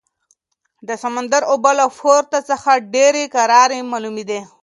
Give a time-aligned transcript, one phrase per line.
[0.87, 4.39] د سمندر اوبه له پورته څخه ډېرې کرارې معلومېدې.